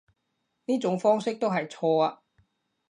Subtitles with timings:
[0.65, 2.23] 呢種方式都係錯啊